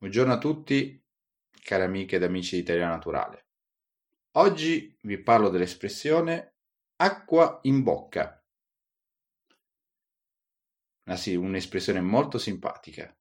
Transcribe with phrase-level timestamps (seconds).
[0.00, 1.04] Buongiorno a tutti,
[1.60, 3.48] cari amiche ed amici di Italia Naturale.
[4.36, 6.54] Oggi vi parlo dell'espressione
[6.94, 8.40] acqua in bocca.
[11.02, 13.12] Ah sì, un'espressione molto simpatica.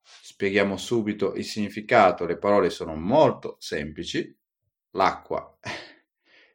[0.00, 4.34] Spieghiamo subito il significato, le parole sono molto semplici.
[4.92, 5.58] L'acqua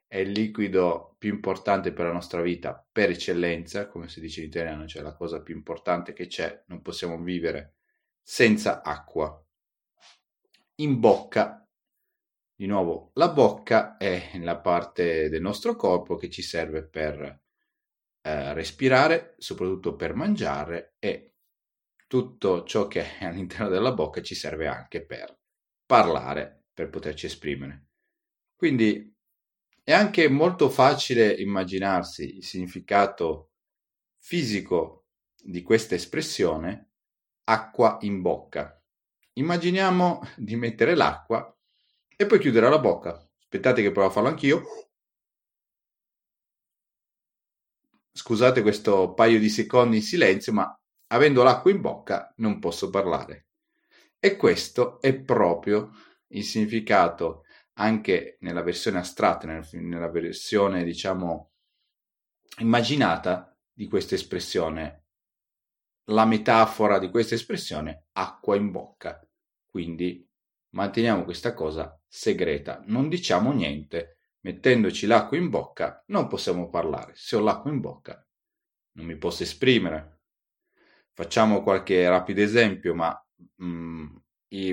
[0.08, 4.48] è il liquido più importante per la nostra vita, per eccellenza, come si dice in
[4.48, 7.76] italiano, cioè la cosa più importante che c'è, non possiamo vivere
[8.24, 9.40] senza acqua
[10.82, 11.68] in bocca.
[12.56, 17.42] Di nuovo, la bocca è la parte del nostro corpo che ci serve per
[18.22, 21.34] eh, respirare, soprattutto per mangiare e
[22.08, 25.40] tutto ciò che è all'interno della bocca ci serve anche per
[25.86, 27.88] parlare, per poterci esprimere.
[28.56, 29.16] Quindi
[29.84, 33.54] è anche molto facile immaginarsi il significato
[34.20, 35.08] fisico
[35.42, 36.92] di questa espressione
[37.46, 38.81] acqua in bocca.
[39.34, 41.58] Immaginiamo di mettere l'acqua
[42.18, 43.12] e poi chiudere la bocca.
[43.40, 44.64] Aspettate che provo a farlo anch'io.
[48.12, 53.48] Scusate questo paio di secondi in silenzio, ma avendo l'acqua in bocca non posso parlare.
[54.20, 55.92] E questo è proprio
[56.28, 61.52] il significato anche nella versione astratta, nella versione diciamo
[62.60, 65.02] immaginata di questa espressione
[66.06, 69.26] la metafora di questa espressione acqua in bocca.
[69.72, 70.28] Quindi
[70.72, 74.18] manteniamo questa cosa segreta, non diciamo niente.
[74.42, 77.14] Mettendoci l'acqua in bocca non possiamo parlare.
[77.16, 78.28] Se ho l'acqua in bocca
[78.94, 80.20] non mi posso esprimere.
[81.14, 83.18] Facciamo qualche rapido esempio, ma
[83.56, 84.16] mh, mm,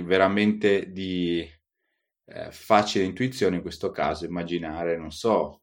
[0.05, 1.49] veramente di
[2.27, 4.25] eh, facile intuizione in questo caso.
[4.25, 5.63] Immaginare, non so,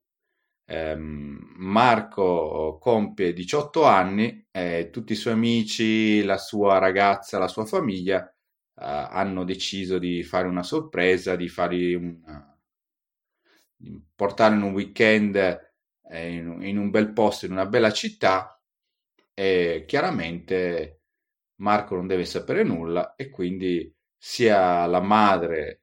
[0.66, 7.66] ehm, Marco compie 18 anni e tutti i suoi amici, la sua ragazza, la sua
[7.66, 8.34] famiglia eh,
[8.78, 12.58] hanno deciso di fare una sorpresa, di fare una,
[13.76, 18.59] di portare in un weekend eh, in, in un bel posto, in una bella città
[19.34, 21.02] e chiaramente
[21.58, 25.81] Marco non deve sapere nulla e quindi sia la madre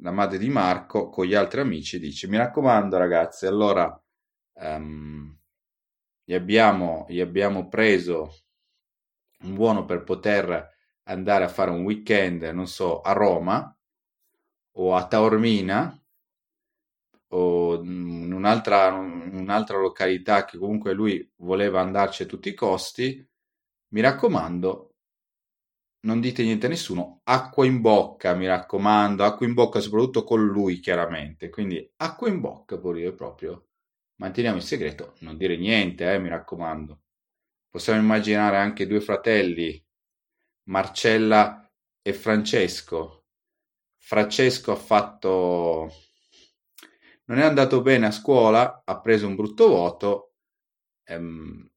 [0.00, 4.00] la madre di Marco con gli altri amici dice mi raccomando ragazzi allora
[4.54, 5.36] um,
[6.24, 8.30] gli, abbiamo, gli abbiamo preso
[9.40, 10.76] un buono per poter
[11.08, 13.76] andare a fare un weekend, non so, a Roma
[14.78, 15.78] o a Taormina
[17.30, 23.26] o in un'altra, in un'altra località che comunque lui voleva andarci a tutti i costi,
[23.88, 24.94] mi raccomando,
[26.00, 30.44] non dite niente a nessuno, acqua in bocca, mi raccomando, acqua in bocca soprattutto con
[30.46, 33.64] lui chiaramente, quindi acqua in bocca pure proprio
[34.20, 37.02] Manteniamo il segreto, non dire niente, eh, mi raccomando.
[37.70, 39.80] Possiamo immaginare anche due fratelli,
[40.68, 41.70] Marcella
[42.02, 43.26] e Francesco.
[43.96, 45.92] Francesco ha fatto...
[47.24, 50.34] non è andato bene a scuola, ha preso un brutto voto.
[51.04, 51.70] Ehm,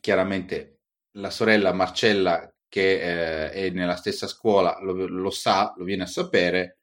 [0.00, 0.82] chiaramente
[1.12, 6.06] la sorella Marcella, che eh, è nella stessa scuola, lo, lo, sa, lo viene a
[6.06, 6.78] sapere,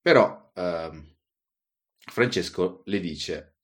[0.00, 0.50] però...
[0.54, 1.08] Eh,
[2.10, 3.56] Francesco le dice: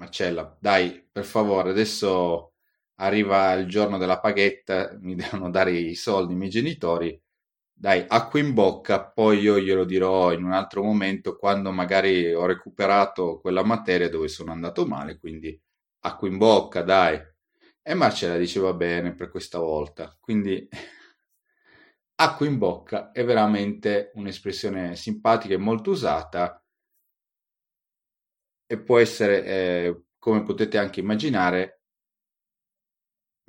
[0.00, 2.54] Marcella, dai, per favore, adesso
[3.00, 7.20] arriva il giorno della paghetta, mi devono dare i soldi i miei genitori.
[7.72, 12.44] Dai, acqua in bocca, poi io glielo dirò in un altro momento quando magari ho
[12.46, 15.58] recuperato quella materia dove sono andato male, quindi
[16.00, 17.18] acqua in bocca, dai.
[17.82, 20.14] E Marcella diceva bene per questa volta.
[20.20, 20.68] Quindi
[22.16, 26.62] acqua in bocca è veramente un'espressione simpatica e molto usata
[28.66, 31.79] e può essere, eh, come potete anche immaginare,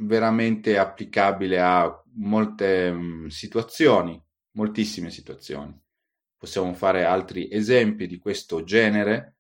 [0.02, 5.80] veramente applicabile a molte mh, mm, situazioni, moltissime situazioni.
[6.38, 9.38] Possiamo fare altri esempi di questo genere.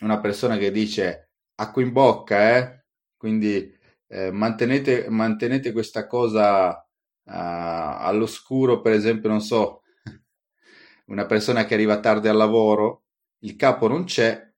[0.00, 2.84] Una persona che dice acqua in bocca, eh?
[3.16, 3.78] quindi
[4.08, 6.84] eh, mantenete, mantenete questa cosa uh,
[7.24, 9.82] all'oscuro, per esempio, non so,
[11.06, 13.02] una persona che arriva tardi al lavoro
[13.44, 14.50] il capo non c'è,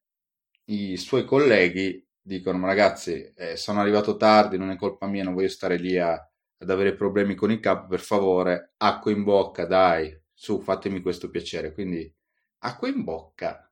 [0.67, 5.49] i suoi colleghi dicono ragazzi eh, sono arrivato tardi, non è colpa mia, non voglio
[5.49, 10.19] stare lì a, ad avere problemi con il capo, per favore, acqua in bocca, dai,
[10.32, 11.73] su, fatemi questo piacere.
[11.73, 12.12] Quindi
[12.59, 13.71] acqua in bocca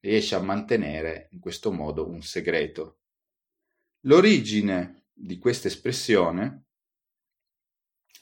[0.00, 2.98] riesce a mantenere in questo modo un segreto.
[4.06, 6.64] L'origine di questa espressione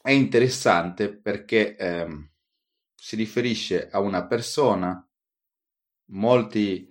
[0.02, 2.28] è interessante perché ehm,
[2.94, 5.06] si riferisce a una persona
[6.10, 6.89] molti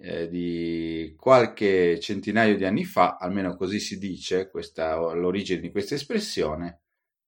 [0.00, 5.94] eh, di qualche centinaio di anni fa, almeno così si dice, questa, l'origine di questa
[5.94, 6.82] espressione,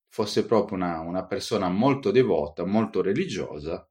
[0.07, 3.87] fosse proprio una, una persona molto devota, molto religiosa,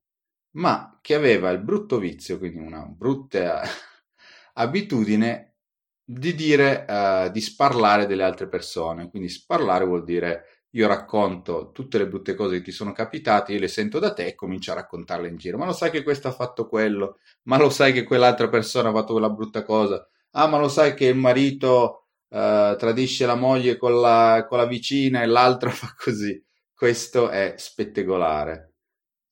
[0.53, 3.63] ma che aveva il brutto vizio, quindi una brutta
[4.55, 5.57] abitudine
[6.05, 9.09] di dire, uh, di sparlare delle altre persone.
[9.11, 13.59] Quindi sparlare vuol dire io racconto tutte le brutte cose che ti sono capitate, io
[13.59, 15.59] le sento da te e comincio a raccontarle in giro.
[15.59, 17.19] Ma lo sai che questo ha fatto quello?
[17.45, 20.07] Ma lo sai che quell'altra persona ha fatto quella brutta cosa?
[20.33, 24.67] Ah, ma lo sai che il marito uh, tradisce la moglie con la, con la
[24.67, 26.41] vicina e l'altro fa così?
[26.73, 28.75] Questo è spettacolare.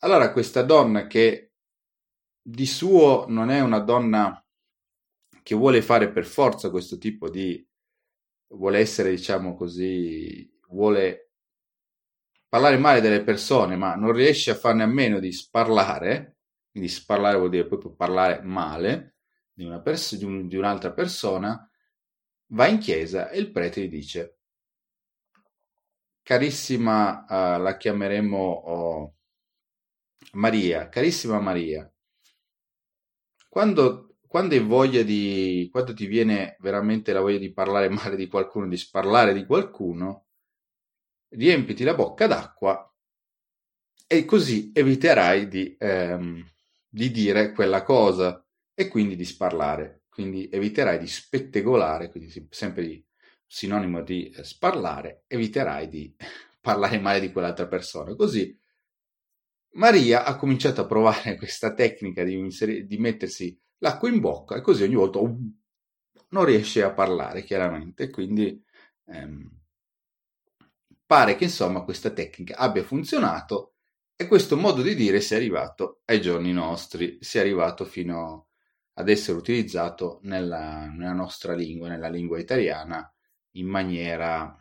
[0.00, 1.52] Allora, questa donna che
[2.43, 4.43] di suo non è una donna
[5.43, 7.64] che vuole fare per forza questo tipo di
[8.49, 11.27] vuole essere, diciamo così, vuole
[12.48, 16.38] parlare male delle persone, ma non riesce a farne a meno di sparlare,
[16.70, 19.16] quindi sparlare vuol dire proprio parlare male
[19.52, 21.68] di, una pers- di, un, di un'altra persona,
[22.52, 24.38] va in chiesa e il prete gli dice,
[26.22, 29.14] carissima, uh, la chiameremo oh,
[30.32, 31.90] Maria, carissima Maria,
[33.48, 38.26] quando, quando hai voglia di, quando ti viene veramente la voglia di parlare male di
[38.28, 40.27] qualcuno, di sparlare di qualcuno,
[41.30, 42.92] riempiti la bocca d'acqua
[44.06, 46.44] e così eviterai di, ehm,
[46.88, 48.44] di dire quella cosa
[48.75, 50.04] e quindi di sparlare.
[50.08, 53.04] Quindi eviterai di spettegolare, quindi sempre di,
[53.46, 56.14] sinonimo di eh, sparlare, eviterai di
[56.60, 58.14] parlare male di quell'altra persona.
[58.14, 58.58] Così
[59.72, 64.60] Maria ha cominciato a provare questa tecnica di, inser- di mettersi l'acqua in bocca e
[64.60, 65.54] così ogni volta uh,
[66.30, 68.10] non riesce a parlare chiaramente.
[68.10, 68.62] Quindi
[69.06, 69.50] ehm,
[71.08, 73.76] pare che insomma questa tecnica abbia funzionato
[74.14, 78.49] e questo modo di dire sia arrivato ai giorni nostri, sia arrivato fino
[78.93, 83.10] ad essere utilizzato nella, nella nostra lingua, nella lingua italiana,
[83.52, 84.55] in maniera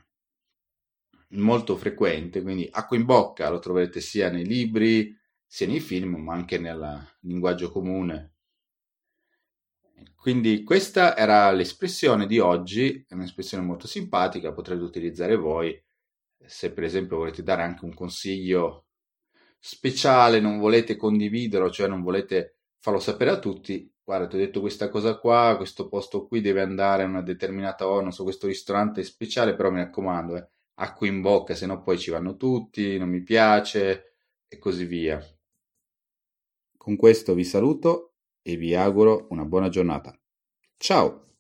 [1.32, 5.14] molto frequente, quindi acqua in bocca lo troverete sia nei libri,
[5.46, 8.36] sia nei film, ma anche nel linguaggio comune.
[10.16, 15.78] Quindi questa era l'espressione di oggi, è un'espressione molto simpatica, potrete utilizzare voi
[16.46, 18.86] se per esempio volete dare anche un consiglio
[19.60, 24.62] speciale, non volete condividerlo, cioè non volete farlo sapere a tutti, guarda, ti ho detto
[24.62, 28.48] questa cosa qua, questo posto qui deve andare a una determinata ora, non so, questo
[28.48, 32.98] ristorante speciale, però mi raccomando, eh, acqua in bocca, se no poi ci vanno tutti,
[32.98, 34.16] non mi piace
[34.48, 35.20] e così via.
[36.78, 40.18] Con questo vi saluto e vi auguro una buona giornata.
[40.78, 41.37] Ciao!